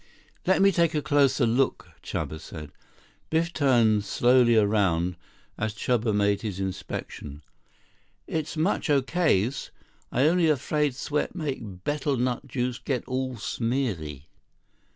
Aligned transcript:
68 0.47 0.47
"Let 0.51 0.61
me 0.63 0.71
take 0.71 1.03
closer 1.03 1.45
look," 1.45 1.87
Chuba 2.01 2.39
said. 2.39 2.71
Biff 3.29 3.53
turned 3.53 4.03
slowly 4.03 4.55
around 4.57 5.15
as 5.59 5.75
Chuba 5.75 6.11
made 6.11 6.41
his 6.41 6.59
inspection. 6.59 7.43
"Is 8.25 8.57
much 8.57 8.87
okays. 8.89 9.69
I 10.11 10.23
only 10.23 10.49
afraid 10.49 10.95
sweat 10.95 11.35
make 11.35 11.83
betel 11.83 12.17
nut 12.17 12.47
juice 12.47 12.79
get 12.79 13.05
all 13.07 13.37
smeary." 13.37 14.25